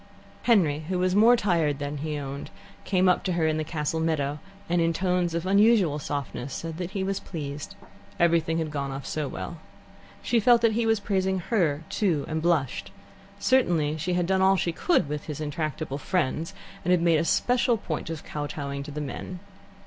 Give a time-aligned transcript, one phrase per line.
[0.41, 2.49] Henry, who was more tired than he owned,
[2.85, 6.77] came up to her in the castle meadow, and, in tones of unusual softness, said
[6.77, 7.75] that he was pleased.
[8.19, 9.59] Everything had gone off so well.
[10.23, 12.89] She felt that he was praising her, too, and blushed;
[13.37, 17.23] certainly she had done all she could with his intractable friends, and had made a
[17.23, 19.39] special point of kowtowing to the men.